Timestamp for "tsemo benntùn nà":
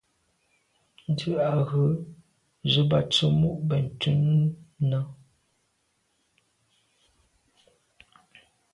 3.11-4.99